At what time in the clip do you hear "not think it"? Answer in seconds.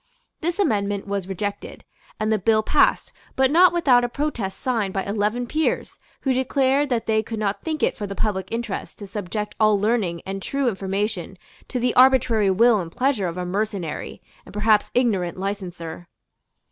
7.37-7.95